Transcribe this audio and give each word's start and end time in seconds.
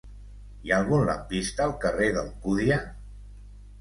Hi 0.67 0.71
ha 0.71 0.79
algun 0.83 1.03
lampista 1.11 1.63
al 1.67 1.75
carrer 1.85 2.11
d'Alcúdia? 2.19 2.81